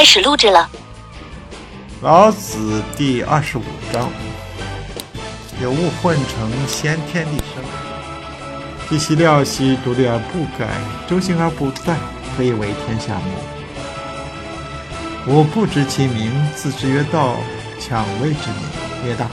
[0.00, 0.66] 开始录制了。
[2.00, 4.08] 老子第二十五章：
[5.60, 7.62] 有物混成，先天地生。
[8.88, 10.70] 弟兮料兮，独立而不改，
[11.06, 11.96] 周行而不殆，
[12.34, 13.20] 可以为天下
[15.26, 15.30] 母。
[15.30, 17.36] 吾不知其名，自之曰道。
[17.78, 18.62] 强谓之名
[19.04, 19.26] 曰大。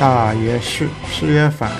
[0.00, 1.70] 大曰是，是曰反，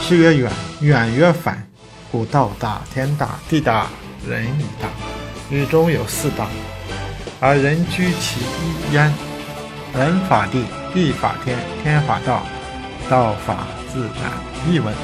[0.00, 1.66] 是曰远，远曰反。
[2.12, 3.88] 故道大，天大，地大，
[4.24, 4.88] 人亦大。
[5.50, 6.46] 宇中有四大，
[7.40, 9.12] 而人居其一焉。
[9.94, 10.64] 人法地，
[10.94, 12.42] 地法天，天法道，
[13.10, 14.32] 道法自然。
[14.70, 14.94] 译文：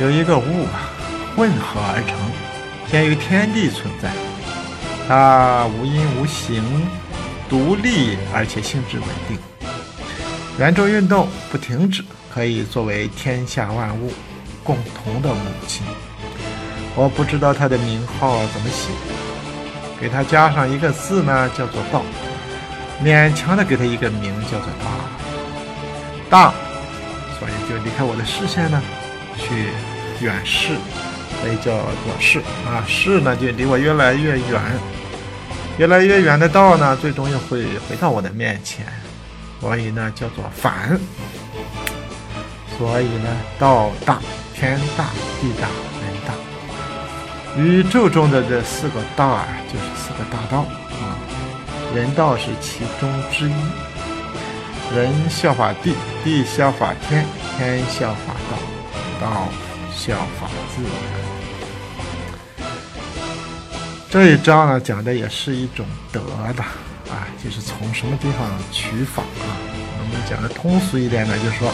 [0.00, 0.90] 有一个物啊，
[1.36, 2.16] 混合而成，
[2.90, 4.10] 先于天地存在，
[5.06, 6.64] 它无因无形。
[7.48, 9.36] 独立而且性质稳定，
[10.56, 14.12] 圆周运动不停止，可以作为天下万物
[14.62, 15.84] 共同的母亲。
[16.96, 18.90] 我不知道他的名号怎么写，
[20.00, 22.02] 给他加上一个字呢，叫做道，
[23.02, 24.90] 勉强的给他一个名，叫做大。
[26.28, 26.54] 大，
[27.38, 28.82] 所以就离开我的视线呢，
[29.36, 29.68] 去
[30.20, 30.74] 远视，
[31.40, 32.84] 所以叫做视啊。
[32.86, 34.60] 视呢，就离我越来越远。
[35.78, 38.84] 越来越远的道呢，最终又会回到我的面前，
[39.60, 41.00] 所以呢叫做反。
[42.76, 44.18] 所以呢，道大，
[44.54, 45.06] 天大，
[45.40, 45.68] 地，大。
[47.60, 50.60] 宇宙中的这四个大啊，就是四个大道
[50.92, 51.18] 啊。
[51.94, 53.52] 人道是其中之一。
[54.96, 55.94] 人效法地，
[56.24, 57.26] 地效法天，
[57.58, 58.56] 天效法道，
[59.20, 59.48] 道
[59.94, 62.66] 效法自然。
[64.08, 66.20] 这一章呢，讲的也是一种德
[66.56, 66.62] 的
[67.12, 69.52] 啊，就是从什么地方取法啊。
[70.00, 71.70] 我们讲的通俗一点呢，就是说，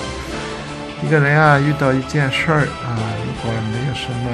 [1.03, 4.31] 一个人啊遇到一件事儿啊，如果没有什么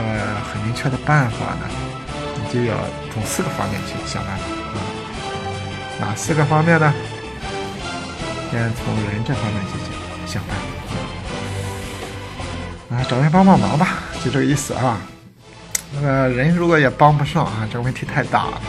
[0.50, 1.68] 很明确的办法呢，
[2.36, 2.76] 你就要
[3.12, 4.80] 从四个方面去想办法啊。
[6.00, 6.92] 哪四个方面呢？
[8.50, 9.78] 先从人这方面去
[10.26, 10.56] 想想办
[12.90, 15.00] 法啊，找人帮帮忙吧，就这个意思啊。
[15.94, 18.60] 那个人如果也帮不上啊，这个问题太大了，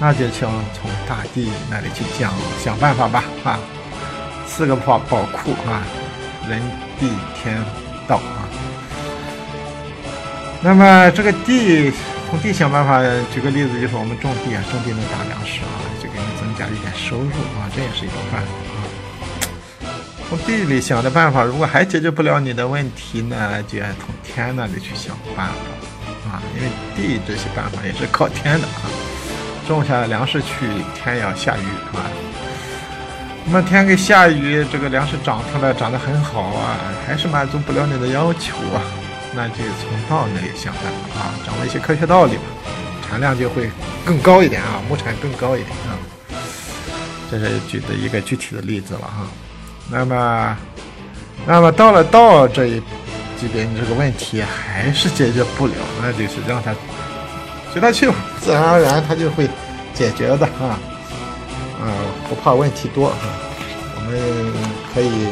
[0.00, 3.58] 那就请从大地那里去讲想办法吧啊。
[4.46, 5.82] 四个宝宝库啊，
[6.48, 6.60] 人
[6.98, 7.62] 地天
[8.06, 8.48] 道啊。
[10.62, 11.92] 那么这个地
[12.28, 13.00] 从地想办法，
[13.32, 18.78] 举个例子，就是我们种地啊，种地能打粮食啊，就给你增加一点收入啊，这也是一种办法啊。
[20.28, 25.54] 从地里想的办法，如果还解决不了你的问题呢，就要从天那里去想办法。
[26.28, 28.90] 啊，因为地这些办法也是靠天的啊，
[29.68, 32.25] 种下粮食去，天要下雨啊。
[33.48, 36.76] 那天给下雨，这个粮食长出来，长得很好啊，
[37.06, 38.82] 还是满足不了你的要求啊，
[39.34, 40.82] 那就从道那里想办
[41.14, 42.42] 法啊，掌握一些科学道理吧，
[43.08, 43.70] 产量就会
[44.04, 45.94] 更高一点啊，亩产更高一点啊。
[47.30, 49.26] 这是举的一个具体的例子了哈。
[49.90, 50.56] 那么，
[51.46, 52.82] 那么到了道这一。
[53.38, 56.74] 级别你这个问题还是解决不了，那就是让它
[57.70, 59.46] 随它去吧，自然而然它就会
[59.92, 60.80] 解决的啊。
[61.80, 61.92] 啊，
[62.28, 63.16] 不怕问题多啊，
[63.96, 64.52] 我们
[64.92, 65.28] 可以，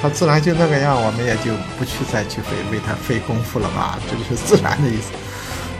[0.00, 3.98] 他自然就那个样，我们也就不去再去费为他费功夫了吧？
[4.08, 5.10] 这就是自然的意思，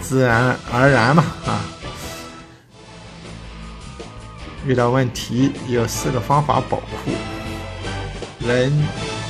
[0.01, 1.61] 自然而然嘛啊。
[4.67, 7.13] 遇到问题有四个方法保护：
[8.41, 8.71] 人、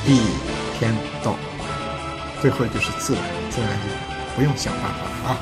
[0.05, 0.21] 地、
[0.79, 1.35] 天、道。
[2.41, 5.37] 最后就是自然，自然就不用想办法啊。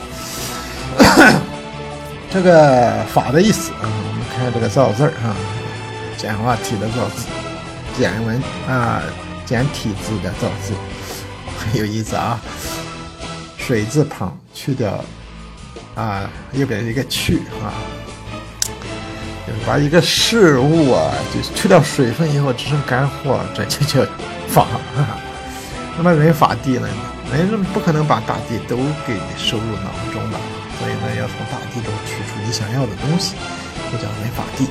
[2.30, 5.34] 这个法的意思啊，我们看这个造字儿啊，
[6.16, 7.26] 简化体的造字，
[7.96, 9.02] 简文啊，
[9.44, 10.74] 简体字的造字，
[11.58, 12.38] 很 有意思啊。
[13.56, 15.02] 水字旁去掉
[15.94, 17.72] 啊，右边一个去啊，
[19.46, 24.10] 就是把一个事物啊，就是去掉水分以后，只剩干货，这就叫
[24.48, 24.66] 法。
[25.96, 26.86] 那么人法地呢？
[27.32, 28.76] 人是不可能把大地都
[29.06, 30.38] 给收入囊中的，
[30.78, 33.34] 所以呢，要从大地中取出你想要的东西，
[33.90, 34.68] 就叫人法地。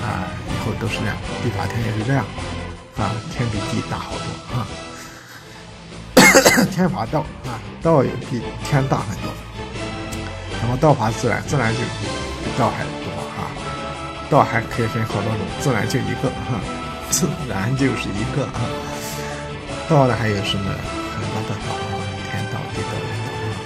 [0.00, 2.24] 啊，以后都是这样，地法天也是这样，
[2.96, 4.66] 啊，天比地大好多啊。
[6.72, 9.30] 天法道啊，道也比天大很多。
[10.62, 12.08] 那么道法自然，自然就比
[12.58, 13.50] 道还多啊。
[14.30, 16.60] 道还可以分好多种，自然就一个哈，
[17.10, 18.60] 自然就是一个啊。
[19.88, 20.70] 道呢还有什么
[21.48, 21.96] 的道啊？
[22.30, 23.56] 天道、地道、人道啊。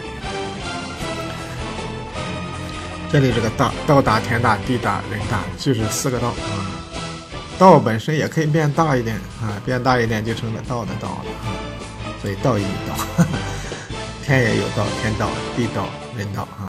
[3.10, 6.34] 这里这个道道大、天大、地大、人大，就是四个道啊。
[7.58, 11.52] 道本身也可以变大一点啊，变大一点就成了道的道了啊。
[12.20, 13.24] 所以道义道，
[14.24, 16.60] 天也有道，天道、地道、人道啊。